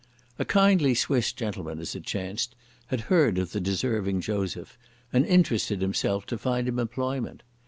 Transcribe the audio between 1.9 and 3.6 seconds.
it chanced, had heard of